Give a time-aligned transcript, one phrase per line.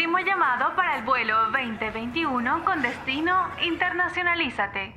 [0.00, 4.94] último llamado para el vuelo 2021 con destino Internacionalízate.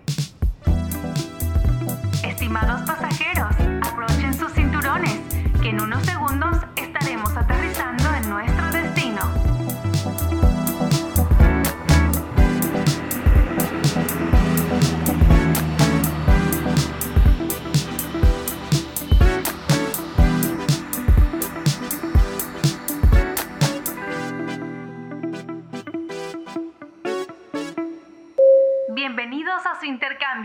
[2.24, 3.54] Estimados pasajeros,
[3.86, 5.20] aprochen sus cinturones,
[5.62, 6.56] que en unos segundos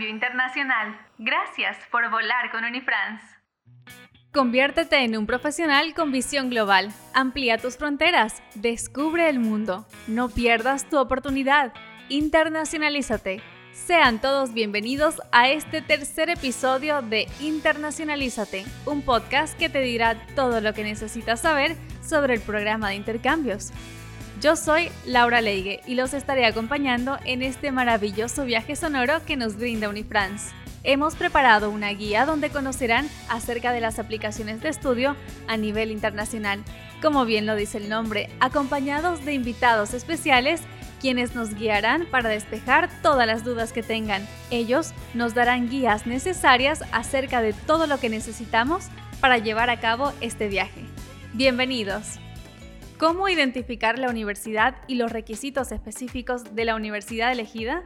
[0.07, 0.99] internacional.
[1.17, 3.25] Gracias por volar con Unifrance.
[4.31, 6.91] Conviértete en un profesional con visión global.
[7.15, 8.43] Amplía tus fronteras.
[8.53, 9.87] Descubre el mundo.
[10.07, 11.73] No pierdas tu oportunidad.
[12.09, 13.41] Internacionalízate.
[13.73, 20.61] Sean todos bienvenidos a este tercer episodio de Internacionalízate, un podcast que te dirá todo
[20.61, 23.71] lo que necesitas saber sobre el programa de intercambios.
[24.39, 29.57] Yo soy Laura Leigue y los estaré acompañando en este maravilloso viaje sonoro que nos
[29.57, 30.51] brinda Unifrance.
[30.85, 35.17] Hemos preparado una guía donde conocerán acerca de las aplicaciones de estudio
[35.49, 36.63] a nivel internacional,
[37.01, 40.61] como bien lo dice el nombre, acompañados de invitados especiales
[41.01, 44.25] quienes nos guiarán para despejar todas las dudas que tengan.
[44.51, 48.85] Ellos nos darán guías necesarias acerca de todo lo que necesitamos
[49.19, 50.85] para llevar a cabo este viaje.
[51.33, 52.19] Bienvenidos.
[52.99, 57.85] ¿Cómo identificar la universidad y los requisitos específicos de la universidad elegida?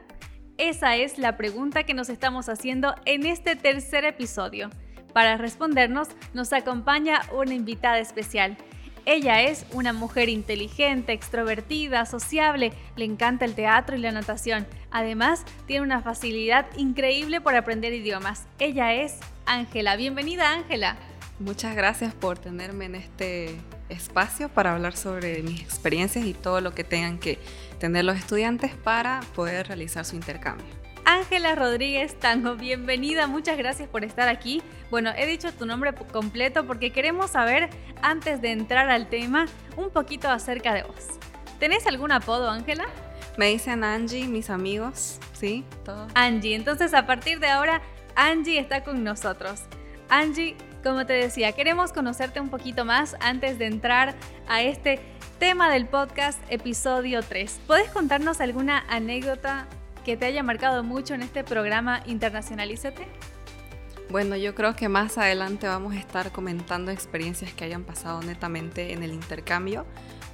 [0.57, 4.71] Esa es la pregunta que nos estamos haciendo en este tercer episodio.
[5.13, 8.57] Para respondernos nos acompaña una invitada especial.
[9.05, 14.65] Ella es una mujer inteligente, extrovertida, sociable, le encanta el teatro y la natación.
[14.89, 18.47] Además, tiene una facilidad increíble por aprender idiomas.
[18.57, 19.95] Ella es Ángela.
[19.95, 20.97] Bienvenida, Ángela.
[21.39, 26.73] Muchas gracias por tenerme en este espacio para hablar sobre mis experiencias y todo lo
[26.73, 27.39] que tengan que
[27.79, 30.65] tener los estudiantes para poder realizar su intercambio.
[31.05, 34.61] Ángela Rodríguez Tango, bienvenida, muchas gracias por estar aquí.
[34.89, 37.69] Bueno, he dicho tu nombre completo porque queremos saber,
[38.01, 41.19] antes de entrar al tema, un poquito acerca de vos.
[41.59, 42.85] ¿Tenés algún apodo, Ángela?
[43.37, 45.65] Me dicen Angie, mis amigos, ¿sí?
[45.83, 46.07] Todo.
[46.13, 47.81] Angie, entonces a partir de ahora,
[48.15, 49.63] Angie está con nosotros.
[50.07, 54.15] Angie, como te decía, queremos conocerte un poquito más antes de entrar
[54.47, 54.99] a este
[55.39, 57.61] tema del podcast, episodio 3.
[57.65, 59.67] ¿Puedes contarnos alguna anécdota
[60.03, 63.07] que te haya marcado mucho en este programa Internacionalízate?
[64.09, 68.91] Bueno, yo creo que más adelante vamos a estar comentando experiencias que hayan pasado netamente
[68.91, 69.85] en el intercambio,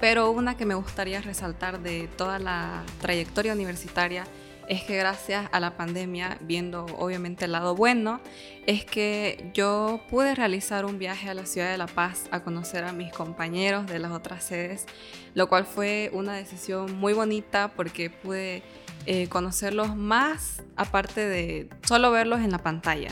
[0.02, 4.26] pero una que me gustaría resaltar de toda la trayectoria universitaria
[4.70, 8.22] es que gracias a la pandemia, viendo obviamente el lado bueno,
[8.68, 12.84] es que yo pude realizar un viaje a la ciudad de La Paz a conocer
[12.84, 14.86] a mis compañeros de las otras sedes,
[15.34, 18.62] lo cual fue una decisión muy bonita porque pude
[19.08, 23.10] eh, conocerlos más aparte de solo verlos en la pantalla.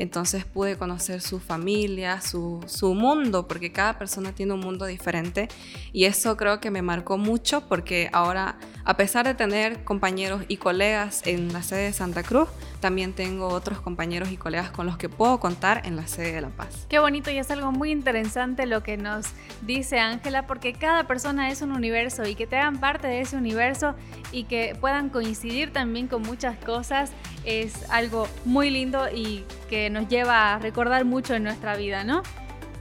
[0.00, 5.48] Entonces pude conocer su familia, su, su, mundo, porque cada persona tiene un mundo diferente.
[5.92, 10.56] Y eso creo que me marcó mucho porque ahora, a pesar de tener compañeros y
[10.56, 12.48] colegas en la sede de Santa Cruz,
[12.80, 16.40] también tengo otros compañeros y colegas con los que puedo contar en la sede de
[16.40, 16.86] La Paz.
[16.88, 19.26] Qué bonito y es algo muy interesante lo que nos
[19.62, 23.36] dice Ángela, porque cada persona es un universo y que te hagan parte de ese
[23.36, 23.94] universo
[24.32, 27.12] y que puedan coincidir también con muchas cosas
[27.44, 32.22] es algo muy lindo y que nos lleva a recordar mucho en nuestra vida, ¿no?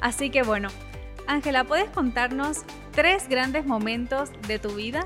[0.01, 0.69] Así que bueno,
[1.27, 5.05] Ángela, ¿puedes contarnos tres grandes momentos de tu vida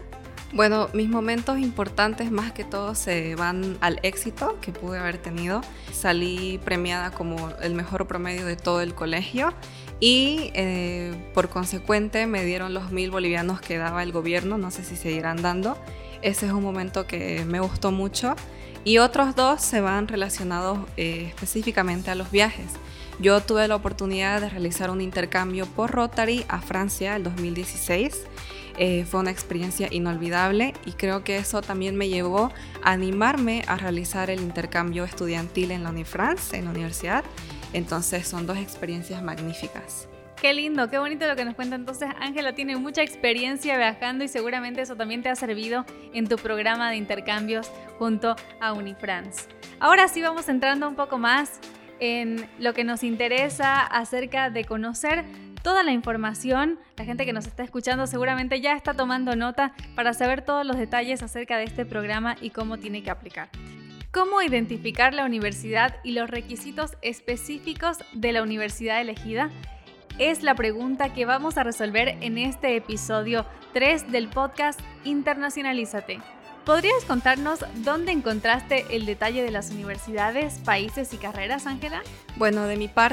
[0.53, 5.61] bueno, mis momentos importantes más que todo se van al éxito que pude haber tenido.
[5.91, 9.53] Salí premiada como el mejor promedio de todo el colegio
[9.99, 14.83] y eh, por consecuente me dieron los mil bolivianos que daba el gobierno, no sé
[14.83, 15.75] si seguirán dando.
[16.21, 18.35] Ese es un momento que me gustó mucho.
[18.85, 22.67] Y otros dos se van relacionados eh, específicamente a los viajes.
[23.19, 28.27] Yo tuve la oportunidad de realizar un intercambio por Rotary a Francia el 2016
[28.77, 32.51] eh, fue una experiencia inolvidable y creo que eso también me llevó
[32.83, 37.23] a animarme a realizar el intercambio estudiantil en la Unifrance, en la universidad.
[37.73, 40.07] Entonces son dos experiencias magníficas.
[40.43, 41.77] Qué lindo, qué bonito lo que nos cuenta.
[41.77, 46.35] Entonces, Ángela tiene mucha experiencia viajando y seguramente eso también te ha servido en tu
[46.35, 49.47] programa de intercambios junto a Unifrance.
[49.79, 51.61] Ahora sí vamos entrando un poco más
[52.01, 55.23] en lo que nos interesa acerca de conocer
[55.63, 56.77] toda la información.
[56.97, 60.77] La gente que nos está escuchando seguramente ya está tomando nota para saber todos los
[60.77, 63.49] detalles acerca de este programa y cómo tiene que aplicar.
[64.11, 69.49] ¿Cómo identificar la universidad y los requisitos específicos de la universidad elegida?
[70.19, 76.19] Es la pregunta que vamos a resolver en este episodio 3 del podcast Internacionalízate.
[76.65, 82.01] ¿Podrías contarnos dónde encontraste el detalle de las universidades, países y carreras, Ángela?
[82.37, 83.12] Bueno, de mi parte,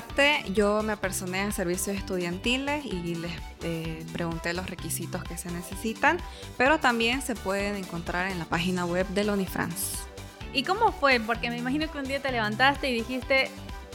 [0.53, 6.19] yo me apersoné a servicios estudiantiles y les eh, pregunté los requisitos que se necesitan,
[6.57, 9.99] pero también se pueden encontrar en la página web de la Unifrance.
[10.53, 11.21] ¿Y cómo fue?
[11.21, 13.51] Porque me imagino que un día te levantaste y dijiste,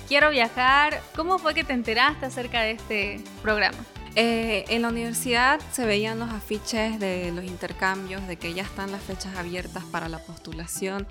[0.08, 1.02] quiero viajar.
[1.16, 3.78] ¿Cómo fue que te enteraste acerca de este programa?
[4.16, 8.92] Eh, en la universidad se veían los afiches de los intercambios, de que ya están
[8.92, 11.06] las fechas abiertas para la postulación.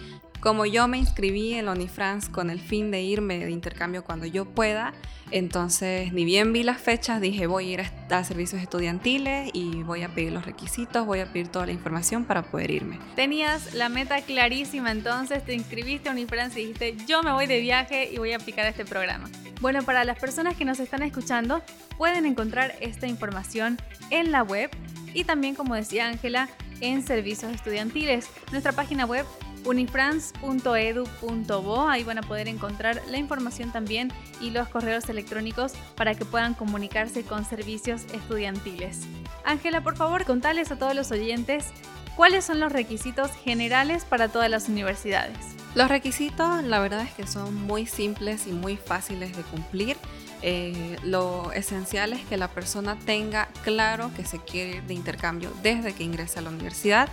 [0.45, 4.27] Como yo me inscribí en la Unifrance con el fin de irme de intercambio cuando
[4.27, 4.93] yo pueda,
[5.31, 7.81] entonces, ni bien vi las fechas, dije voy a ir
[8.11, 12.27] a, servicios estudiantiles y voy a pedir los requisitos, voy a pedir toda la información
[12.27, 12.99] para poder irme.
[13.17, 17.61] Tenías la meta clarísima, entonces te inscribiste a Unifrance y dijiste yo me voy de
[17.61, 19.31] viaje y voy a aplicar este programa.
[19.63, 21.63] Bueno, para las personas que nos están escuchando,
[21.97, 23.79] pueden encontrar esta información
[24.11, 24.69] en la web
[25.15, 26.51] y también, como decía Ángela,
[26.83, 28.29] en servicios estudiantiles.
[28.53, 29.25] Nuestra página web
[29.65, 31.89] unifrance.edu.bo.
[31.89, 36.55] Ahí van a poder encontrar la información también y los correos electrónicos para que puedan
[36.55, 39.01] comunicarse con servicios estudiantiles.
[39.45, 41.73] Ángela, por favor, contales a todos los oyentes
[42.17, 45.37] cuáles son los requisitos generales para todas las universidades.
[45.75, 49.97] Los requisitos, la verdad es que son muy simples y muy fáciles de cumplir.
[50.41, 55.51] Eh, lo esencial es que la persona tenga claro que se quiere ir de intercambio
[55.63, 57.09] desde que ingresa a la universidad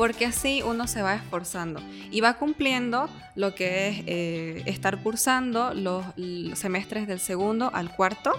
[0.00, 1.78] porque así uno se va esforzando
[2.10, 6.06] y va cumpliendo lo que es eh, estar cursando los,
[6.54, 8.32] semestres del segundo al cuarto.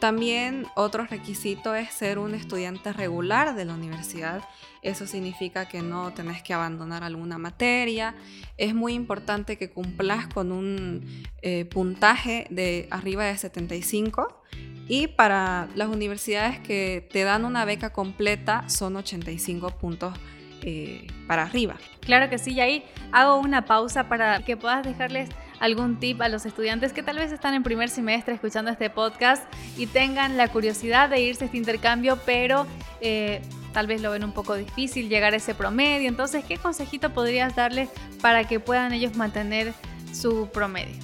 [0.00, 4.42] También otro requisito es ser un estudiante regular de la universidad.
[4.82, 8.16] Eso significa que no tenés que abandonar alguna materia.
[8.56, 14.42] Es muy importante que cumplas con un eh, puntaje de arriba de 75
[14.88, 20.14] y para las universidades que te dan una beca completa son 85 puntos
[20.62, 21.76] eh, para arriba.
[22.00, 25.28] Claro que sí, y ahí hago una pausa para que puedas dejarles
[25.60, 29.44] algún tip a los estudiantes que tal vez están en primer semestre escuchando este podcast
[29.76, 32.66] y tengan la curiosidad de irse a este intercambio, pero
[33.00, 33.42] eh,
[33.72, 36.08] tal vez lo ven un poco difícil llegar a ese promedio.
[36.08, 37.90] Entonces, ¿qué consejito podrías darles
[38.20, 39.74] para que puedan ellos mantener
[40.12, 40.96] su promedio?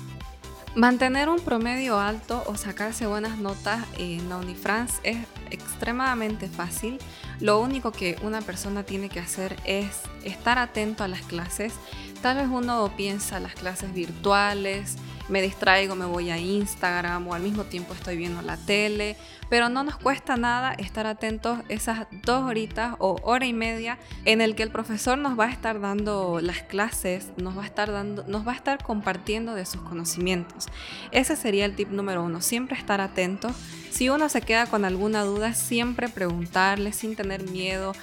[0.75, 5.17] Mantener un promedio alto o sacarse buenas notas en la Unifrance es
[5.50, 6.99] extremadamente fácil.
[7.41, 11.75] Lo único que una persona tiene que hacer es estar atento a las clases.
[12.23, 14.97] Tal vez uno piensa las clases virtuales,
[15.29, 19.17] me distraigo, me voy a Instagram o al mismo tiempo estoy viendo la tele,
[19.49, 24.41] pero no nos cuesta nada estar atentos esas dos horitas o hora y media en
[24.41, 27.91] el que el profesor nos va a estar dando las clases, nos va a estar
[27.91, 30.69] dando, nos va a estar compartiendo de sus conocimientos.
[31.11, 33.50] Ese sería el tip número uno, siempre estar atento.
[33.97, 37.95] Si uno se queda con alguna duda, siempre preguntarle sin tener miedo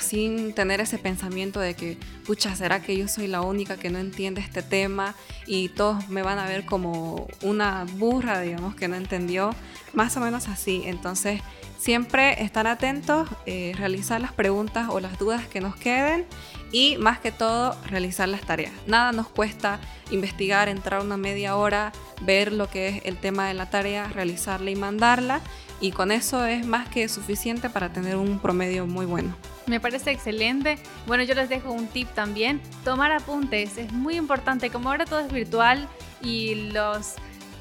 [0.00, 3.98] sin tener ese pensamiento de que, pucha, ¿será que yo soy la única que no
[3.98, 5.14] entiende este tema
[5.46, 9.54] y todos me van a ver como una burra, digamos, que no entendió?
[9.94, 10.82] Más o menos así.
[10.84, 11.40] Entonces,
[11.78, 16.26] siempre estar atentos, eh, realizar las preguntas o las dudas que nos queden
[16.72, 18.72] y más que todo realizar las tareas.
[18.86, 19.80] Nada nos cuesta
[20.10, 21.92] investigar, entrar una media hora,
[22.22, 25.40] ver lo que es el tema de la tarea, realizarla y mandarla
[25.80, 29.36] y con eso es más que suficiente para tener un promedio muy bueno.
[29.66, 30.78] Me parece excelente.
[31.06, 32.60] Bueno, yo les dejo un tip también.
[32.84, 34.70] Tomar apuntes es muy importante.
[34.70, 35.88] Como ahora todo es virtual
[36.22, 37.14] y los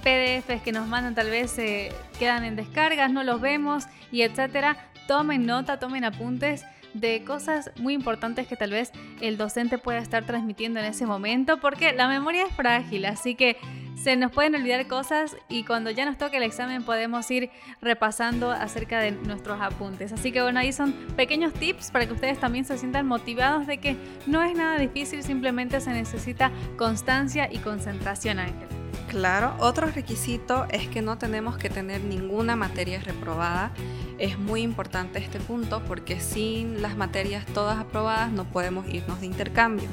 [0.05, 4.77] PDFs que nos mandan tal vez se quedan en descargas, no los vemos y etcétera.
[5.07, 10.25] Tomen nota, tomen apuntes de cosas muy importantes que tal vez el docente pueda estar
[10.25, 13.57] transmitiendo en ese momento, porque la memoria es frágil, así que
[13.95, 17.49] se nos pueden olvidar cosas y cuando ya nos toque el examen podemos ir
[17.81, 20.13] repasando acerca de nuestros apuntes.
[20.13, 23.79] Así que bueno, ahí son pequeños tips para que ustedes también se sientan motivados de
[23.79, 23.97] que
[24.27, 28.74] no es nada difícil, simplemente se necesita constancia y concentración, Ángel.
[29.15, 33.71] Claro, otro requisito es que no tenemos que tener ninguna materia reprobada.
[34.17, 39.27] Es muy importante este punto porque sin las materias todas aprobadas no podemos irnos de
[39.27, 39.87] intercambio.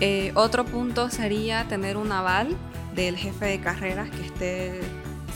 [0.00, 2.56] Eh, otro punto sería tener un aval
[2.96, 4.80] del jefe de carreras que esté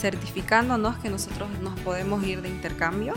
[0.00, 3.14] certificándonos que nosotros nos podemos ir de intercambio.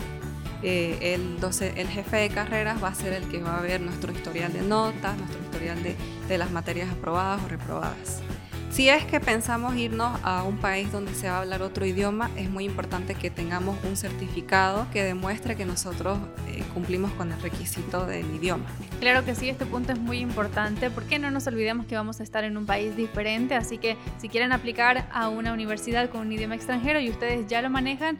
[0.62, 4.52] Eh, el, jefe de carreras va a ser el que va a ver nuestro historial
[4.52, 8.22] de notas, nuestro historial de las materias aprobadas o reprobadas.
[8.70, 12.30] Si es que pensamos irnos a un país donde se va a hablar otro idioma,
[12.36, 17.42] es muy importante que tengamos un certificado que demuestre que nosotros eh, cumplimos con el
[17.42, 18.66] requisito del idioma.
[19.00, 22.22] Claro que sí, este punto es muy importante porque no nos olvidemos que vamos a
[22.22, 26.32] estar en un país diferente, así que si quieren aplicar a una universidad con un
[26.32, 28.18] idioma extranjero y ustedes ya lo manejan,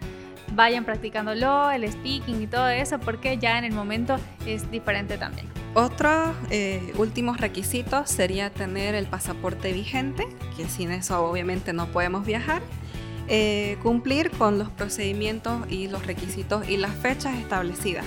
[0.55, 5.50] vayan practicándolo, el speaking y todo eso, porque ya en el momento es diferente también.
[5.75, 12.27] Otros eh, últimos requisitos sería tener el pasaporte vigente, que sin eso obviamente no podemos
[12.27, 12.63] viajar.
[13.29, 18.05] Eh, cumplir con los procedimientos y los requisitos y las fechas establecidas.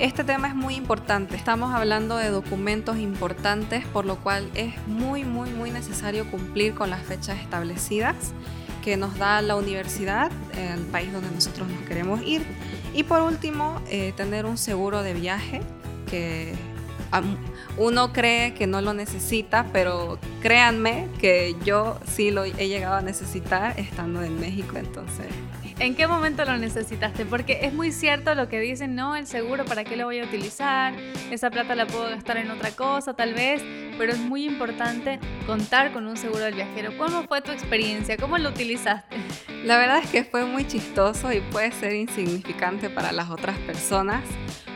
[0.00, 1.36] Este tema es muy importante.
[1.36, 6.90] Estamos hablando de documentos importantes, por lo cual es muy, muy, muy necesario cumplir con
[6.90, 8.16] las fechas establecidas
[8.84, 12.44] que nos da la universidad, el país donde nosotros nos queremos ir.
[12.92, 15.62] Y por último, eh, tener un seguro de viaje
[16.10, 16.54] que
[17.76, 23.02] uno cree que no lo necesita, pero créanme que yo sí lo he llegado a
[23.02, 25.26] necesitar estando en México, entonces.
[25.80, 27.24] ¿En qué momento lo necesitaste?
[27.24, 30.24] Porque es muy cierto lo que dicen, no, el seguro, ¿para qué lo voy a
[30.24, 30.94] utilizar?
[31.32, 33.60] Esa plata la puedo gastar en otra cosa, tal vez,
[33.98, 36.96] pero es muy importante contar con un seguro del viajero.
[36.96, 38.16] ¿Cómo fue tu experiencia?
[38.16, 39.16] ¿Cómo lo utilizaste?
[39.64, 44.22] La verdad es que fue muy chistoso y puede ser insignificante para las otras personas,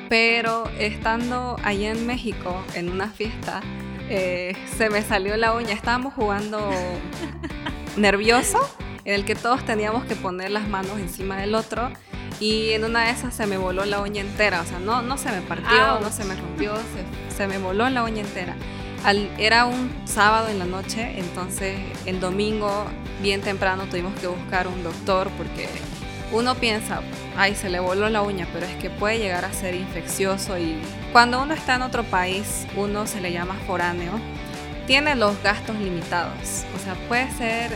[0.09, 3.61] pero estando allá en México en una fiesta,
[4.09, 5.73] eh, se me salió la uña.
[5.73, 6.71] Estábamos jugando
[7.97, 8.59] nervioso,
[9.05, 11.91] en el que todos teníamos que poner las manos encima del otro.
[12.41, 14.63] Y en una de esas se me voló la uña entera.
[14.63, 16.75] O sea, no, no se me partió, no se me rompió,
[17.37, 18.57] se, me voló la uña entera.
[19.39, 22.87] era un sábado en la noche, entonces el domingo,
[23.21, 25.69] bien temprano, tuvimos que buscar un doctor porque
[26.33, 27.01] uno piensa,
[27.37, 30.77] ay, se le voló la uña, pero es que puede llegar a ser infeccioso y
[31.13, 34.13] cuando uno está en otro país, uno se le llama foráneo,
[34.87, 36.65] tiene los gastos limitados.
[36.77, 37.73] O sea, puede ser,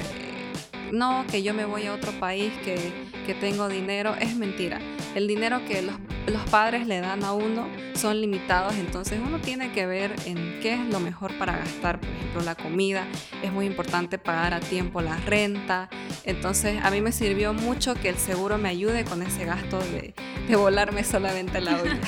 [0.91, 2.93] no, que yo me voy a otro país, que,
[3.27, 4.81] que tengo dinero, es mentira.
[5.15, 9.73] El dinero que los los padres le dan a uno son limitados, entonces uno tiene
[9.73, 13.07] que ver en qué es lo mejor para gastar, por ejemplo la comida,
[13.43, 15.89] es muy importante pagar a tiempo la renta,
[16.25, 20.15] entonces a mí me sirvió mucho que el seguro me ayude con ese gasto de,
[20.47, 22.01] de volarme solamente la olla.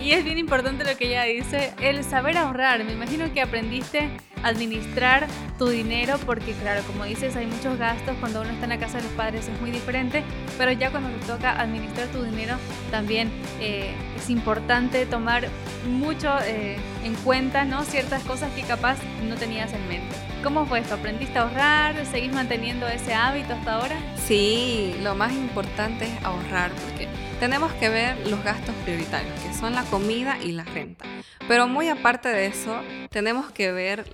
[0.00, 4.10] Y es bien importante lo que ella dice, el saber ahorrar, me imagino que aprendiste
[4.42, 5.26] administrar
[5.58, 8.98] tu dinero porque claro, como dices, hay muchos gastos cuando uno está en la casa
[8.98, 10.24] de los padres es muy diferente,
[10.58, 12.56] pero ya cuando te toca administrar tu dinero
[12.90, 15.48] también eh, es importante tomar
[15.88, 17.84] mucho eh, en cuenta ¿no?
[17.84, 18.98] ciertas cosas que capaz
[19.28, 20.14] no tenías en mente.
[20.42, 20.94] ¿Cómo fue esto?
[20.94, 22.04] ¿Aprendiste a ahorrar?
[22.06, 23.96] ¿Seguís manteniendo ese hábito hasta ahora?
[24.26, 27.06] Sí, lo más importante es ahorrar porque
[27.42, 31.04] tenemos que ver los gastos prioritarios, que son la comida y la renta.
[31.48, 32.80] Pero muy aparte de eso,
[33.10, 34.04] tenemos que ver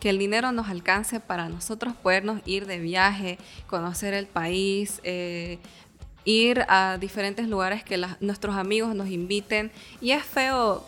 [0.00, 5.60] que el dinero nos alcance para nosotros podernos ir de viaje, conocer el país, eh,
[6.24, 9.70] ir a diferentes lugares que nuestros amigos nos inviten.
[10.00, 10.84] Y es feo,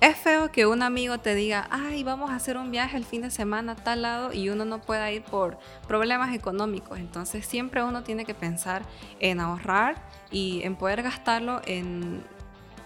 [0.00, 3.22] es feo que un amigo te diga, ay, vamos a hacer un viaje el fin
[3.22, 6.98] de semana a tal lado y uno no pueda ir por problemas económicos.
[6.98, 8.82] Entonces siempre uno tiene que pensar
[9.20, 9.96] en ahorrar
[10.30, 12.22] y en poder gastarlo en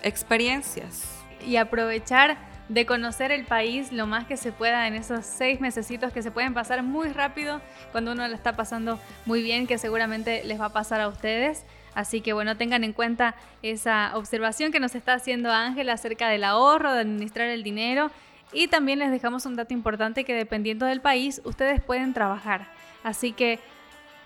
[0.03, 1.23] experiencias.
[1.47, 2.37] Y aprovechar
[2.69, 6.31] de conocer el país lo más que se pueda en esos seis mesecitos que se
[6.31, 7.61] pueden pasar muy rápido
[7.93, 11.65] cuando uno lo está pasando muy bien, que seguramente les va a pasar a ustedes.
[11.95, 16.45] Así que bueno, tengan en cuenta esa observación que nos está haciendo Ángel acerca del
[16.45, 18.11] ahorro, de administrar el dinero.
[18.53, 22.69] Y también les dejamos un dato importante que dependiendo del país, ustedes pueden trabajar.
[23.03, 23.59] Así que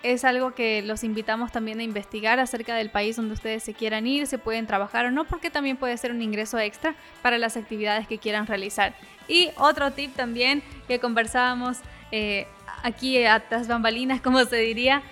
[0.02, 4.06] es algo que los invitamos también a investigar acerca del país donde ustedes se quieran
[4.06, 7.56] ir, se pueden trabajar o no, porque también puede ser un ingreso extra para las
[7.56, 8.94] actividades que quieran realizar.
[9.26, 11.78] Y otro tip también que conversábamos
[12.12, 12.46] eh,
[12.82, 15.02] aquí a tras bambalinas, como se diría,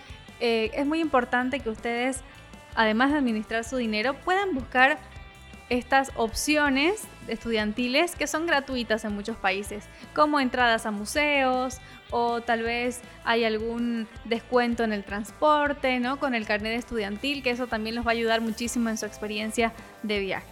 [0.41, 2.21] eh, es muy importante que ustedes,
[2.76, 4.99] además de administrar su dinero, puedan buscar
[5.68, 11.80] estas opciones estudiantiles que son gratuitas en muchos países, como entradas a museos
[12.11, 16.21] o tal vez hay algún descuento en el transporte, ¿no?
[16.21, 19.73] Con el carnet estudiantil, que eso también los va a ayudar muchísimo en su experiencia
[20.04, 20.47] de viaje.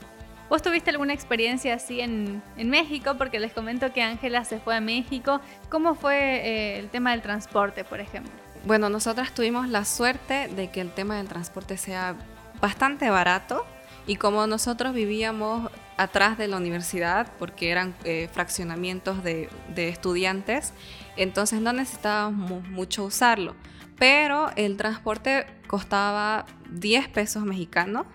[0.48, 3.14] ¿Vos tuviste alguna experiencia así en, México?
[3.16, 5.40] Porque les comento que Ángela se fue a México.
[5.70, 8.43] ¿Cómo fue eh, el tema del transporte, por ejemplo?
[8.66, 12.16] Bueno, nosotras tuvimos la suerte de que el tema del transporte sea
[12.62, 13.66] bastante barato
[14.06, 20.72] y como nosotros vivíamos atrás de la universidad, porque eran eh, fraccionamientos de, estudiantes,
[21.16, 23.54] entonces no necesitábamos mucho usarlo.
[23.98, 28.06] Pero el transporte costaba 10 pesos mexicanos,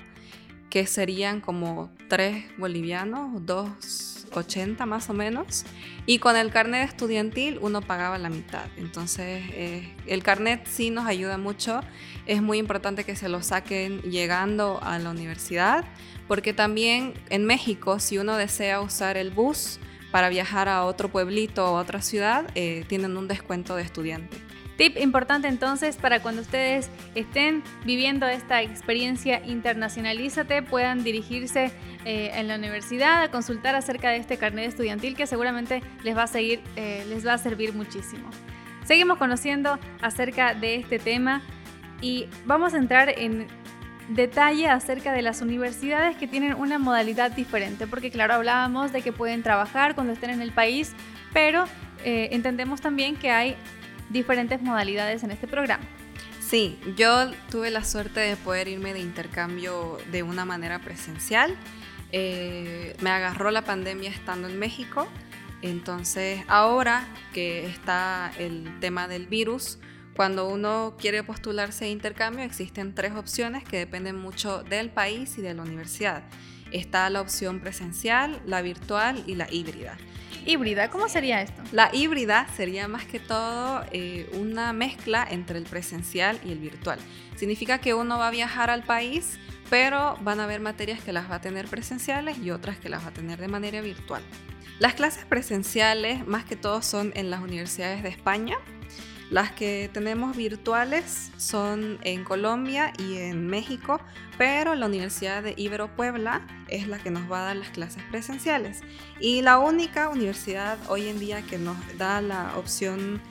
[0.71, 5.65] que serían como 3 bolivianos, 2,80 más o menos.
[6.05, 8.65] Y con el carnet estudiantil uno pagaba la mitad.
[8.75, 11.81] Entonces eh, el carnet sí nos ayuda mucho
[12.29, 15.83] es muy importante que se lo saquen llegando a la universidad,
[16.27, 19.79] porque también en México, si uno desea usar el bus
[20.11, 24.37] para viajar a otro pueblito o a otra ciudad, eh, tienen un descuento de estudiante.
[24.79, 31.73] Tip importante entonces para cuando ustedes estén viviendo esta experiencia internacionalízate, puedan dirigirse
[32.05, 36.23] eh, en la universidad a consultar acerca de este carnet estudiantil que seguramente les va
[36.23, 38.29] a seguir, eh, les va a servir muchísimo.
[38.85, 41.41] Seguimos conociendo acerca de este tema
[41.99, 43.47] y vamos a entrar en
[44.07, 49.11] detalle acerca de las universidades que tienen una modalidad diferente, porque claro, hablábamos de que
[49.11, 50.93] pueden trabajar cuando estén en el país,
[51.33, 51.65] pero
[52.05, 53.57] eh, entendemos también que hay
[54.09, 55.83] diferentes modalidades en este programa.
[56.39, 61.55] Sí, yo tuve la suerte de poder irme de intercambio de una manera presencial.
[62.11, 65.07] Eh, me agarró la pandemia estando en México,
[65.61, 69.77] entonces ahora que está el tema del virus,
[70.15, 75.41] cuando uno quiere postularse a intercambio existen tres opciones que dependen mucho del país y
[75.41, 76.23] de la universidad.
[76.71, 79.97] Está la opción presencial, la virtual y la híbrida.
[80.45, 81.61] Híbrida, ¿cómo sería esto?
[81.71, 86.99] La híbrida sería más que todo eh, una mezcla entre el presencial y el virtual.
[87.35, 91.29] Significa que uno va a viajar al país, pero van a haber materias que las
[91.29, 94.23] va a tener presenciales y otras que las va a tener de manera virtual.
[94.79, 98.57] Las clases presenciales más que todo son en las universidades de España,
[99.29, 104.01] las que tenemos virtuales son en Colombia y en México,
[104.37, 108.01] pero la Universidad de Ibero Puebla es la que nos va a dar las clases
[108.09, 108.81] presenciales.
[109.19, 113.21] Y la única universidad hoy en día que nos da la opción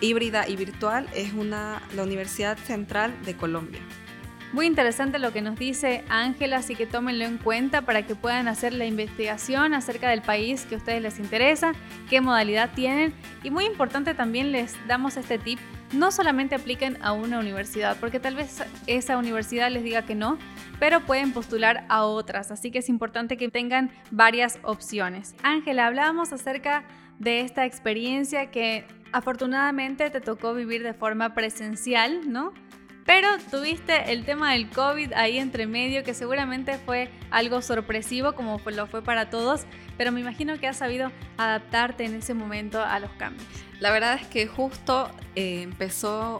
[0.00, 3.80] híbrida y virtual es una, la Universidad Central de Colombia.
[4.54, 8.46] Muy interesante lo que nos dice Ángela, así que tómenlo en cuenta para que puedan
[8.46, 11.72] hacer la investigación acerca del país que a ustedes les interesa,
[12.08, 15.58] qué modalidad tienen y muy importante también les damos este tip,
[15.92, 20.38] no solamente apliquen a una universidad, porque tal vez esa universidad les diga que no,
[20.78, 25.34] pero pueden postular a otras, así que es importante que tengan varias opciones.
[25.42, 26.84] Ángela, hablábamos acerca
[27.18, 32.52] de esta experiencia que afortunadamente te tocó vivir de forma presencial, ¿no?
[33.04, 38.60] Pero tuviste el tema del COVID ahí entre medio, que seguramente fue algo sorpresivo, como
[38.64, 39.66] lo fue para todos,
[39.98, 43.46] pero me imagino que has sabido adaptarte en ese momento a los cambios.
[43.78, 45.68] La verdad es que justo eh,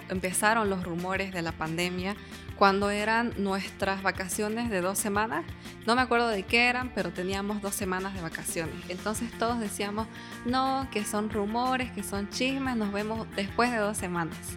[0.08, 2.16] empezaron los rumores de la pandemia
[2.56, 5.44] cuando eran nuestras vacaciones de dos semanas.
[5.86, 8.76] No me acuerdo de qué eran, pero teníamos dos semanas de vacaciones.
[8.88, 10.06] Entonces todos decíamos,
[10.46, 14.56] no, que son rumores, que son chismes, nos vemos después de dos semanas.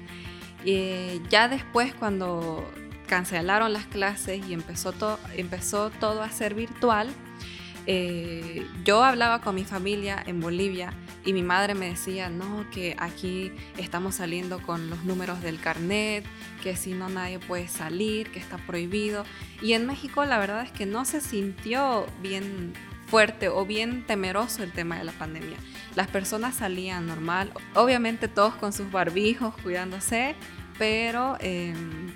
[0.67, 2.69] Y ya después cuando
[3.07, 4.93] cancelaron las clases y empezó,
[5.33, 7.07] empezó todo a ser virtual,
[7.85, 10.91] eh, yo hablaba con mi familia en Bolivia
[11.23, 16.25] y mi madre me decía, no, que aquí estamos saliendo con los números del carnet,
[16.61, 19.23] que si no nadie puede salir, que está prohibido.
[19.61, 22.73] Y en México la verdad es que no se sintió bien
[23.07, 25.57] fuerte o bien temeroso el tema de la pandemia.
[25.95, 30.35] Las personas salían normal, obviamente todos con sus barbijos, cuidándose,
[30.77, 32.13] pero em,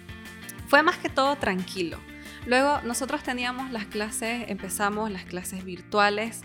[0.67, 1.97] fue más que todo tranquilo.
[2.45, 6.41] Luego nosotros teníamos las clases, empezamos las clases virtuales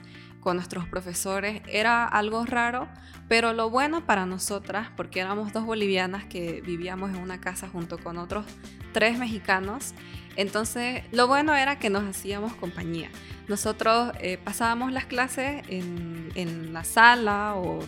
[0.47, 1.61] con nuestros profesores.
[1.67, 2.87] Era algo raro,
[3.27, 7.99] pero lo bueno para nosotras, porque éramos dos bolivianas que vivíamos en una casa junto
[7.99, 8.47] con otros
[8.93, 9.93] tres mexicanos,
[10.37, 13.11] entonces lo bueno era que nos hacíamos compañía.
[13.49, 17.81] Nosotros eh, pasábamos las clases en, la sala o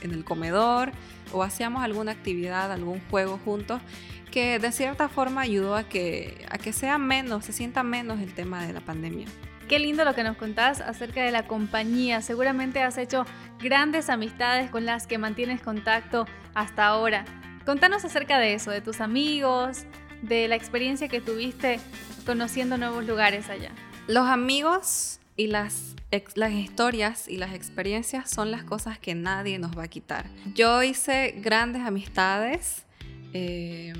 [0.00, 0.92] en el comedor
[1.30, 3.82] o hacíamos alguna actividad, algún juego juntos
[4.30, 8.32] que de cierta forma ayudó a que, a que sea menos, se sienta menos el
[8.32, 9.26] tema de la pandemia.
[9.72, 12.20] Qué lindo lo que nos contás acerca de la compañía.
[12.20, 13.24] Seguramente has hecho
[13.58, 17.24] grandes amistades con las que mantienes contacto hasta ahora.
[17.64, 19.86] Contanos acerca de eso, de tus amigos,
[20.20, 21.80] de la experiencia que tuviste
[22.26, 23.70] conociendo nuevos lugares allá.
[24.08, 29.84] Los amigos y las, historias y las experiencias son las cosas que nadie nos va
[29.84, 30.26] a quitar.
[30.54, 32.84] Yo hice grandes amistades.
[33.32, 33.94] Eh,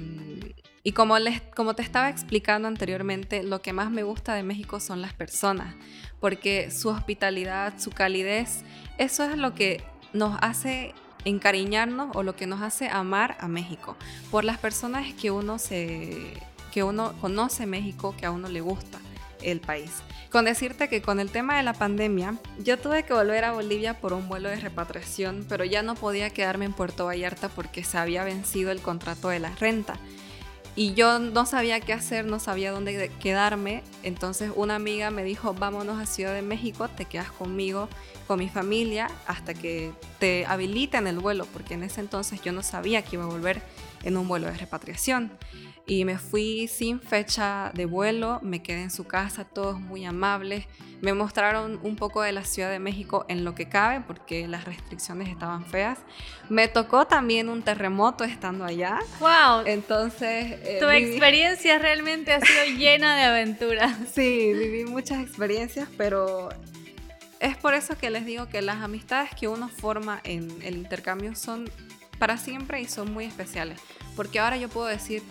[0.84, 4.80] y como, les, como te estaba explicando anteriormente, lo que más me gusta de México
[4.80, 5.74] son las personas,
[6.20, 8.64] porque su hospitalidad, su calidez,
[8.98, 13.96] eso es lo que nos hace encariñarnos o lo que nos hace amar a México,
[14.30, 16.34] por las personas que uno, se,
[16.72, 18.98] que uno conoce México, que a uno le gusta
[19.42, 20.02] el país.
[20.30, 24.00] Con decirte que con el tema de la pandemia, yo tuve que volver a Bolivia
[24.00, 27.98] por un vuelo de repatriación, pero ya no podía quedarme en Puerto Vallarta porque se
[27.98, 29.98] había vencido el contrato de la renta.
[30.74, 33.82] Y yo no sabía qué hacer, no sabía dónde quedarme.
[34.02, 37.88] Entonces una amiga me dijo, vámonos a Ciudad de México, te quedas conmigo,
[38.26, 42.62] con mi familia, hasta que te habiliten el vuelo, porque en ese entonces yo no
[42.62, 43.62] sabía que iba a volver
[44.02, 45.30] en un vuelo de repatriación.
[45.84, 50.66] Y me fui sin fecha de vuelo, me quedé en su casa, todos muy amables.
[51.00, 54.64] Me mostraron un poco de la Ciudad de México en lo que cabe, porque las
[54.64, 55.98] restricciones estaban feas.
[56.48, 59.00] Me tocó también un terremoto estando allá.
[59.18, 59.66] ¡Wow!
[59.66, 60.58] Entonces...
[60.62, 63.96] Eh, tu experiencia realmente ha sido llena de aventuras.
[64.14, 66.50] Sí, viví muchas experiencias, pero
[67.40, 71.34] es por eso que les digo que las amistades que uno forma en el intercambio
[71.34, 71.68] son
[72.20, 73.80] para siempre y son muy especiales.
[74.14, 75.24] Porque ahora yo puedo decir,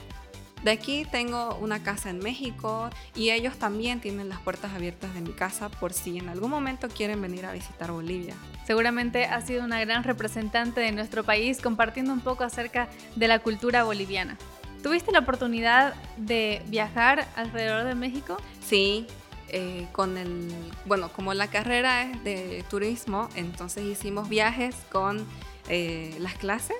[0.63, 5.21] de aquí tengo una casa en México y ellos también tienen las puertas abiertas de
[5.21, 8.35] mi casa por si en algún momento quieren venir a visitar Bolivia.
[8.65, 13.39] Seguramente ha sido una gran representante de nuestro país compartiendo un poco acerca de la
[13.39, 14.37] cultura boliviana.
[14.83, 18.37] ¿Tuviste la oportunidad de viajar alrededor de México?
[18.65, 19.05] Sí,
[19.49, 20.49] eh, con el,
[20.85, 25.25] bueno, como la carrera es de turismo, entonces hicimos viajes con
[25.69, 26.77] eh, las clases.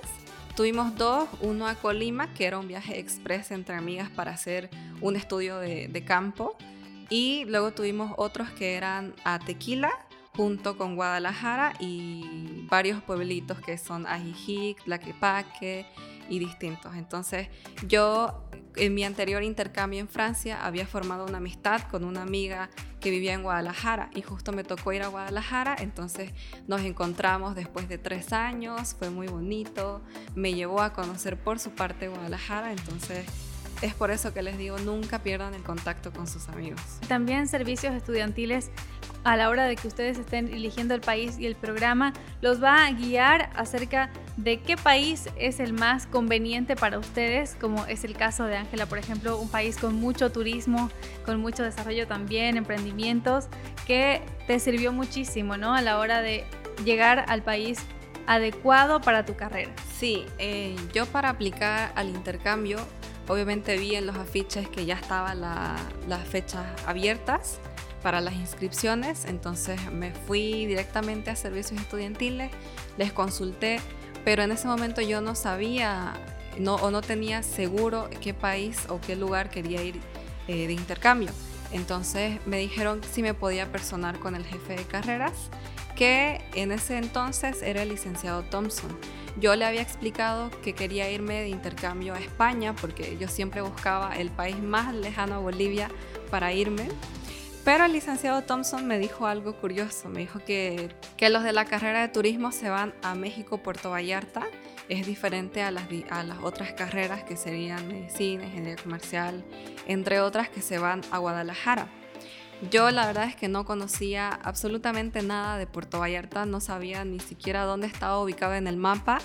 [0.56, 4.68] Tuvimos dos, uno a Colima, que era un viaje express entre amigas para hacer
[5.00, 6.56] un estudio de, de campo,
[7.08, 9.90] y luego tuvimos otros que eran a Tequila,
[10.36, 15.86] junto con Guadalajara y varios pueblitos que son Ajijic, Tlaquepaque
[16.28, 16.94] y distintos.
[16.96, 17.48] Entonces
[17.86, 18.44] yo
[18.76, 23.34] en mi anterior intercambio en Francia había formado una amistad con una amiga que vivía
[23.34, 26.30] en Guadalajara y justo me tocó ir a Guadalajara, entonces
[26.66, 30.02] nos encontramos después de tres años, fue muy bonito,
[30.34, 33.26] me llevó a conocer por su parte Guadalajara, entonces
[33.82, 36.80] es por eso que les digo, nunca pierdan el contacto con sus amigos.
[37.08, 38.70] También servicios estudiantiles
[39.24, 42.86] a la hora de que ustedes estén eligiendo el país y el programa, los va
[42.86, 48.16] a guiar acerca de qué país es el más conveniente para ustedes, como es el
[48.16, 50.90] caso de Ángela, por ejemplo, un país con mucho turismo,
[51.24, 53.46] con mucho desarrollo también, emprendimientos,
[53.86, 55.74] que te sirvió muchísimo, ¿no?
[55.74, 56.44] A la hora de
[56.84, 57.78] llegar al país
[58.26, 59.72] adecuado para tu carrera.
[59.98, 62.78] Sí, eh, yo para aplicar al intercambio
[63.32, 67.60] Obviamente vi en los afiches que ya estaban las fechas abiertas
[68.02, 72.50] para las inscripciones, entonces me fui directamente a servicios estudiantiles,
[72.98, 73.80] les consulté,
[74.22, 76.12] pero en ese momento yo no sabía
[76.58, 79.98] no, o no tenía seguro qué país o qué lugar quería ir
[80.46, 81.30] eh, de intercambio.
[81.72, 85.48] Entonces me dijeron si me podía personar con el jefe de carreras,
[85.96, 88.96] que en ese entonces era el licenciado Thompson.
[89.40, 94.16] Yo le había explicado que quería irme de intercambio a España porque yo siempre buscaba
[94.16, 95.88] el país más lejano a Bolivia
[96.30, 96.88] para irme.
[97.64, 100.08] Pero el licenciado Thompson me dijo algo curioso.
[100.08, 103.90] Me dijo que, que los de la carrera de turismo se van a México, Puerto
[103.90, 104.42] Vallarta.
[104.88, 109.44] Es diferente a las, a las otras carreras que serían medicina, ingeniería comercial,
[109.86, 111.88] entre otras que se van a Guadalajara.
[112.70, 117.18] Yo la verdad es que no conocía absolutamente nada de Puerto Vallarta, no sabía ni
[117.18, 119.18] siquiera dónde estaba ubicado en el mapa,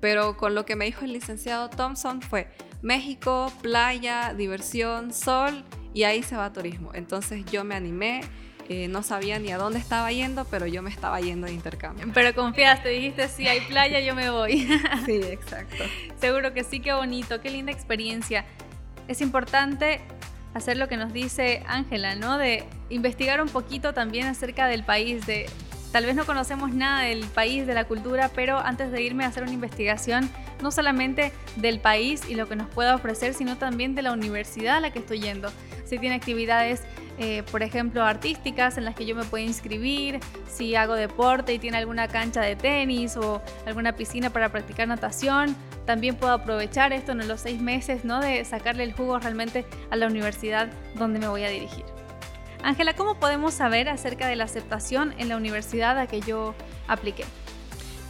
[0.00, 2.48] pero con lo que me dijo el licenciado Thompson fue
[2.82, 6.90] México, playa, diversión, sol y ahí se va turismo.
[6.94, 8.22] Entonces yo me animé,
[8.68, 12.06] eh, no sabía ni a dónde estaba yendo, pero yo me estaba yendo de intercambio.
[12.12, 14.62] Pero confiaste, dijiste, si hay playa, yo me voy.
[15.06, 15.84] sí, exacto.
[16.20, 18.44] Seguro que sí, qué bonito, qué linda experiencia.
[19.06, 20.00] Es importante
[20.54, 22.38] hacer lo que nos dice Ángela, ¿no?
[22.38, 25.46] De investigar un poquito también acerca del país, de
[25.92, 29.28] tal vez no conocemos nada del país, de la cultura, pero antes de irme a
[29.28, 30.30] hacer una investigación,
[30.62, 34.76] no solamente del país y lo que nos pueda ofrecer, sino también de la universidad
[34.76, 35.50] a la que estoy yendo.
[35.84, 36.82] Si tiene actividades,
[37.18, 41.58] eh, por ejemplo, artísticas en las que yo me puedo inscribir, si hago deporte y
[41.58, 45.56] tiene alguna cancha de tenis o alguna piscina para practicar natación,
[45.90, 48.20] también puedo aprovechar esto en los seis meses, ¿no?
[48.20, 51.84] De sacarle el jugo realmente a la universidad donde me voy a dirigir.
[52.62, 56.54] Ángela, ¿cómo podemos saber acerca de la aceptación en la universidad a que yo
[56.86, 57.24] apliqué?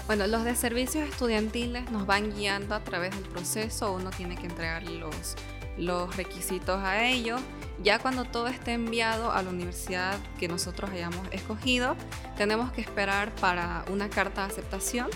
[0.06, 4.44] Bueno, los de servicios estudiantiles nos van guiando a través del proceso, uno tiene que
[4.44, 5.36] entregar los,
[5.78, 7.40] los requisitos a ellos.
[7.82, 11.96] Ya cuando todo esté enviado a la universidad que nosotros hayamos escogido,
[12.36, 15.08] tenemos que esperar para una carta de aceptación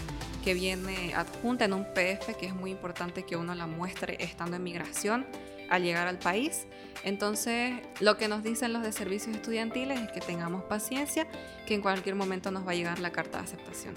[0.44, 4.56] que viene adjunta en un PDF que es muy importante que uno la muestre estando
[4.56, 5.26] en migración
[5.70, 6.66] al llegar al país.
[7.02, 11.26] Entonces, lo que nos dicen los de servicios estudiantiles es que tengamos paciencia,
[11.66, 13.94] que en cualquier momento nos va a llegar la carta de aceptación.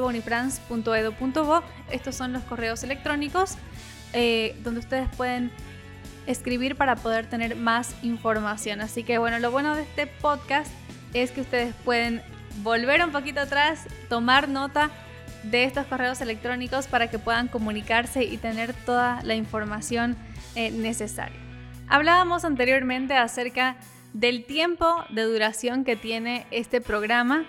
[0.00, 1.62] unifrance.edu.bo.
[1.90, 3.56] Estos son los correos electrónicos
[4.12, 5.50] eh, donde ustedes pueden
[6.26, 8.80] escribir para poder tener más información.
[8.80, 10.70] Así que bueno, lo bueno de este podcast
[11.14, 12.22] es que ustedes pueden
[12.62, 14.90] volver un poquito atrás, tomar nota
[15.42, 20.16] de estos correos electrónicos para que puedan comunicarse y tener toda la información
[20.54, 21.38] eh, necesaria.
[21.88, 23.76] Hablábamos anteriormente acerca
[24.12, 27.44] del tiempo de duración que tiene este programa,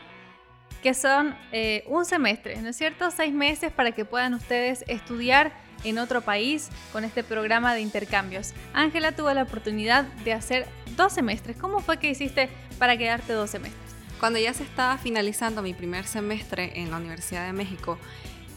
[0.83, 3.09] que son eh, un semestre, ¿no es cierto?
[3.09, 8.53] Seis meses para que puedan ustedes estudiar en otro país con este programa de intercambios.
[8.73, 11.57] Ángela tuvo la oportunidad de hacer dos semestres.
[11.57, 13.95] ¿Cómo fue que hiciste para quedarte dos semestres?
[14.19, 17.97] Cuando ya se estaba finalizando mi primer semestre en la Universidad de México,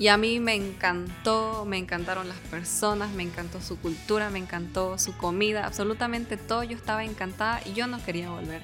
[0.00, 4.96] y a mí me encantó, me encantaron las personas, me encantó su cultura, me encantó
[4.96, 6.62] su comida, absolutamente todo.
[6.62, 8.62] Yo estaba encantada y yo no quería volver.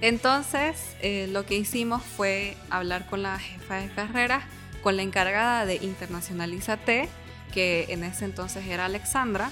[0.00, 4.48] Entonces, eh, lo que hicimos fue hablar con la jefa de carrera,
[4.82, 7.08] con la encargada de Internacionalízate,
[7.54, 9.50] que en ese entonces era Alexandra,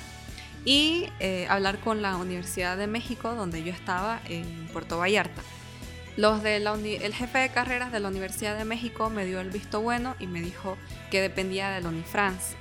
[0.64, 5.42] y eh, hablar con la Universidad de México, donde yo estaba en Puerto Vallarta.
[6.16, 9.80] Los de el jefe de carreras de la Universidad de México me dio el visto
[9.80, 10.76] bueno y me dijo
[11.10, 12.54] que dependía de la Unifrance.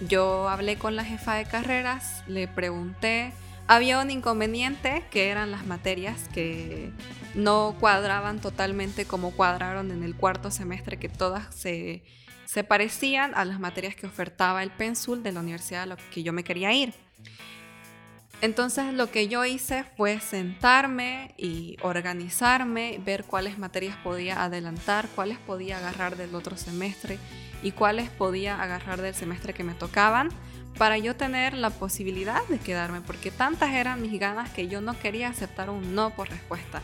[0.00, 3.32] Yo hablé con la jefa de carreras, le pregunté,
[3.68, 6.90] había un inconveniente que eran las materias que
[7.34, 12.02] no cuadraban totalmente como cuadraron en el cuarto semestre, que todas se,
[12.48, 16.22] se parecían a las materias que ofertaba el Pensul de la universidad a la que
[16.22, 16.94] yo me quería ir.
[18.40, 25.36] Entonces lo que yo hice fue sentarme y organizarme, ver cuáles materias podía adelantar, cuáles
[25.36, 27.18] podía agarrar del otro semestre
[27.62, 30.30] y cuáles podía agarrar del semestre que me tocaban
[30.78, 34.98] para yo tener la posibilidad de quedarme, porque tantas eran mis ganas que yo no
[34.98, 36.80] quería aceptar un no por respuesta.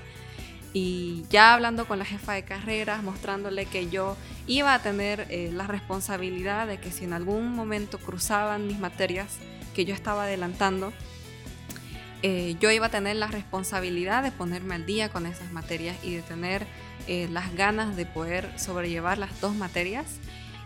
[0.74, 4.16] Y ya hablando con la jefa de carreras, mostrándole que yo
[4.48, 9.38] iba a tener eh, la responsabilidad de que si en algún momento cruzaban mis materias
[9.72, 10.92] que yo estaba adelantando,
[12.22, 16.16] eh, yo iba a tener la responsabilidad de ponerme al día con esas materias y
[16.16, 16.66] de tener
[17.06, 20.06] eh, las ganas de poder sobrellevar las dos materias.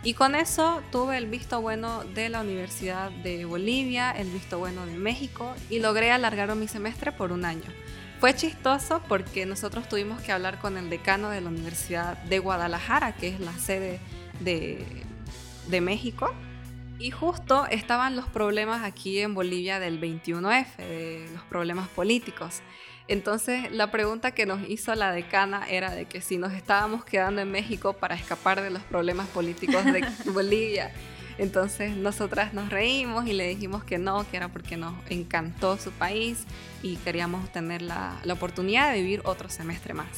[0.02, 4.86] Y con eso tuve el visto bueno de la Universidad de Bolivia, el visto bueno
[4.86, 7.68] de México y logré alargar mi semestre por un año.
[8.20, 13.12] Fue chistoso porque nosotros tuvimos que hablar con el decano de la Universidad de Guadalajara,
[13.12, 14.00] que es la sede
[14.40, 14.84] de,
[15.68, 16.34] de México,
[16.98, 22.60] y justo estaban los problemas aquí en Bolivia del 21F, de los problemas políticos.
[23.06, 27.40] Entonces la pregunta que nos hizo la decana era de que si nos estábamos quedando
[27.40, 30.92] en México para escapar de los problemas políticos de Bolivia.
[31.38, 35.92] Entonces nosotras nos reímos y le dijimos que no, que era porque nos encantó su
[35.92, 36.44] país
[36.82, 40.08] y queríamos tener la, oportunidad de vivir otro semestre más,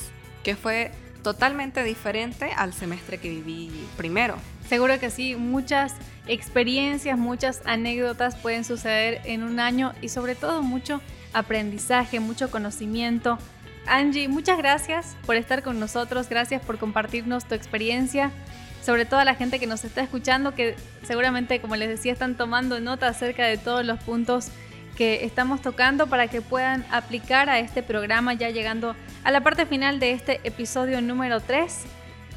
[0.42, 0.90] que fue
[1.22, 4.37] totalmente diferente al semestre que viví primero.
[4.68, 5.94] Seguro que sí, muchas
[6.26, 11.02] experiencias, muchas anécdotas pueden suceder en un año y sobre todo mucho
[11.35, 13.38] aprendizaje, mucho conocimiento.
[13.87, 18.30] Angie, muchas gracias por estar con nosotros, gracias por compartirnos tu experiencia,
[18.83, 22.37] sobre todo a la gente que nos está escuchando, que seguramente, como les decía, están
[22.37, 24.49] tomando nota acerca de todos los puntos
[24.97, 29.66] que estamos tocando para que puedan aplicar a este programa ya llegando a la parte
[29.66, 31.85] final de este episodio número 3.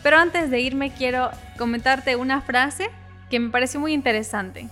[0.02, 2.90] Pero antes de irme quiero comentarte una frase
[3.30, 4.68] que me pareció muy interesante.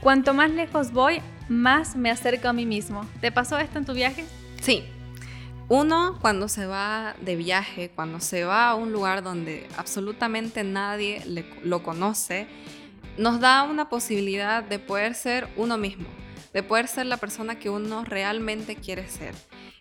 [0.00, 3.06] Cuanto más lejos voy, más me acerco a mí mismo.
[3.20, 4.24] ¿Te pasó esto en tu viaje?
[4.60, 4.84] Sí.
[5.70, 11.22] Uno, cuando se va de viaje, cuando se va a un lugar donde absolutamente nadie
[11.64, 12.46] lo conoce,
[13.16, 16.06] nos da una posibilidad de poder ser uno mismo
[16.52, 19.34] de poder ser la persona que uno realmente quiere ser.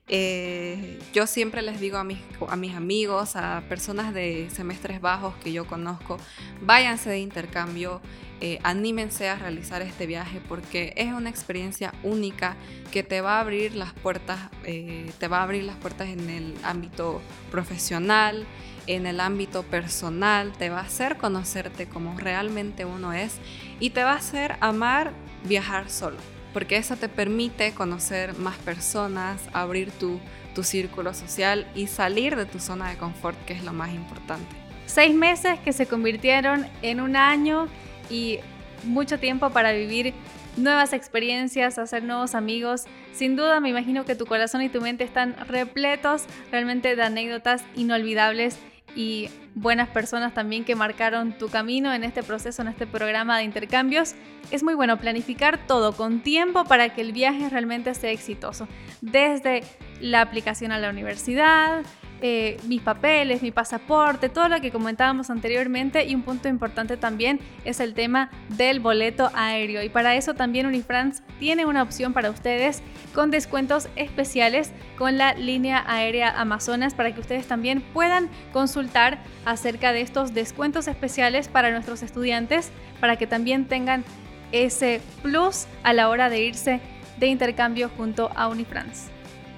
[0.07, 5.35] Eh, yo siempre les digo a mis, a mis amigos, a personas de semestres bajos
[5.43, 6.17] que yo conozco,
[6.61, 8.01] váyanse de intercambio,
[8.41, 12.55] eh, anímense a realizar este viaje porque es una experiencia única
[12.91, 16.29] que te va a abrir las puertas, eh, te va a abrir las puertas en
[16.29, 17.21] el ámbito
[17.51, 18.45] profesional,
[18.87, 23.37] en el ámbito personal, te va a hacer conocerte como realmente uno es
[23.79, 25.11] y te va a hacer amar
[25.43, 26.17] viajar solo
[26.53, 30.19] porque eso te permite conocer más personas, abrir tu,
[30.55, 34.55] tu círculo social y salir de tu zona de confort, que es lo más importante.
[34.85, 37.67] Seis meses que se convirtieron en un año
[38.09, 38.39] y
[38.83, 40.13] mucho tiempo para vivir
[40.57, 42.85] nuevas experiencias, hacer nuevos amigos.
[43.13, 47.63] Sin duda me imagino que tu corazón y tu mente están repletos realmente de anécdotas
[47.75, 48.59] inolvidables
[48.95, 53.43] y buenas personas también que marcaron tu camino en este proceso, en este programa de
[53.43, 54.15] intercambios.
[54.51, 58.67] Es muy bueno planificar todo con tiempo para que el viaje realmente sea exitoso.
[59.01, 59.63] Desde
[60.01, 61.83] la aplicación a la universidad,
[62.21, 67.39] eh, mis papeles, mi pasaporte, todo lo que comentábamos anteriormente y un punto importante también
[67.63, 72.29] es el tema del boleto aéreo y para eso también Unifrance tiene una opción para
[72.29, 79.19] ustedes con descuentos especiales con la línea aérea Amazonas para que ustedes también puedan consultar
[79.45, 84.03] acerca de estos descuentos especiales para nuestros estudiantes para que también tengan
[84.51, 86.81] ese plus a la hora de irse
[87.17, 89.09] de intercambio junto a Unifrance.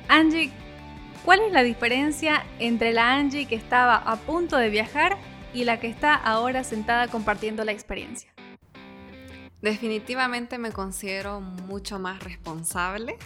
[0.08, 0.52] Angie,
[1.24, 5.20] ¿Cuál es la diferencia entre la Angie que estaba a punto de viajar
[5.54, 8.34] y la que está ahora sentada compartiendo la experiencia?
[9.62, 13.18] Definitivamente me considero mucho más responsable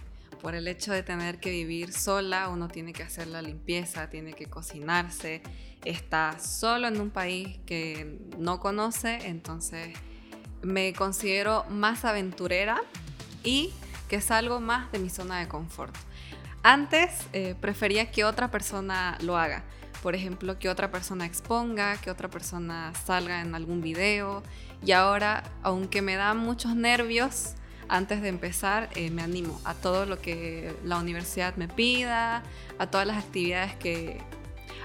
[0.42, 4.34] por el hecho de tener que vivir sola, uno tiene que hacer la limpieza, tiene
[4.34, 5.42] que cocinarse,
[5.86, 9.98] está solo en un país que no conoce, entonces
[10.62, 12.82] me considero más aventurera
[13.44, 13.72] y
[14.10, 15.96] que salgo más de mi zona de confort.
[16.68, 19.62] Antes eh, prefería que otra persona lo haga.
[20.02, 24.42] Por ejemplo, que otra persona exponga, que otra persona salga en algún video.
[24.84, 27.54] Y ahora, aunque me da muchos nervios,
[27.88, 32.42] antes de empezar, eh, me animo a todo lo que la universidad me pida,
[32.80, 34.18] a todas las actividades que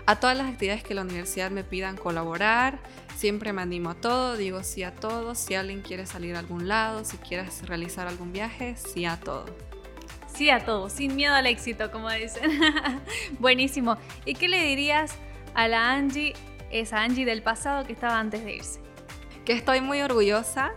[0.04, 2.78] a todas las actividades que la universidad me pidan colaborar.
[3.16, 5.34] Siempre me animo a todo, digo sí a todo.
[5.34, 9.69] Si alguien quiere salir a algún lado, si quieres realizar algún viaje, sí a todo
[10.40, 12.50] sí a todo, sin miedo al éxito, como dicen.
[13.38, 13.98] Buenísimo.
[14.24, 15.18] ¿Y qué le dirías
[15.52, 16.32] a la Angie,
[16.70, 18.80] esa Angie del pasado que estaba antes de irse?
[19.44, 20.72] Que estoy muy orgullosa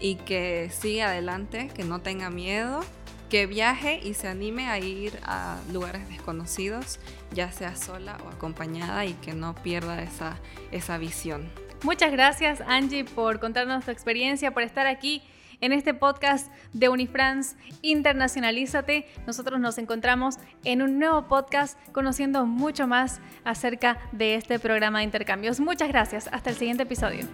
[0.00, 2.80] y que siga adelante, que no tenga miedo,
[3.28, 6.98] que viaje y se anime a ir a lugares desconocidos,
[7.34, 10.38] ya sea sola o acompañada y que no pierda esa,
[10.70, 11.50] esa visión.
[11.82, 15.22] Muchas gracias Angie por contarnos tu experiencia, por estar aquí
[15.62, 19.06] en este podcast de Unifrance Internacionalízate.
[19.26, 25.04] Nosotros nos encontramos en un nuevo podcast conociendo mucho más acerca de este programa de
[25.04, 25.60] intercambios.
[25.60, 26.28] Muchas gracias.
[26.30, 27.26] Hasta el siguiente episodio.